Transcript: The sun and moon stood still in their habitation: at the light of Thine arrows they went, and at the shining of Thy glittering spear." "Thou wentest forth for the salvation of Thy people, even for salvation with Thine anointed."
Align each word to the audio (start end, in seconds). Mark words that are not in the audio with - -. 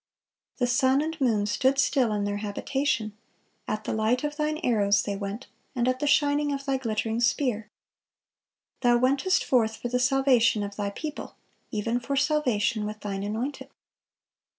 The 0.57 0.65
sun 0.65 0.99
and 1.03 1.21
moon 1.21 1.45
stood 1.45 1.77
still 1.77 2.11
in 2.11 2.23
their 2.23 2.37
habitation: 2.37 3.15
at 3.67 3.83
the 3.83 3.93
light 3.93 4.23
of 4.23 4.35
Thine 4.35 4.57
arrows 4.63 5.03
they 5.03 5.15
went, 5.15 5.45
and 5.75 5.87
at 5.87 5.99
the 5.99 6.07
shining 6.07 6.51
of 6.51 6.65
Thy 6.65 6.77
glittering 6.77 7.19
spear." 7.19 7.69
"Thou 8.79 8.97
wentest 8.97 9.43
forth 9.43 9.75
for 9.77 9.89
the 9.89 9.99
salvation 9.99 10.63
of 10.63 10.75
Thy 10.75 10.89
people, 10.89 11.35
even 11.69 11.99
for 11.99 12.15
salvation 12.15 12.83
with 12.87 12.99
Thine 13.01 13.21
anointed." 13.21 13.69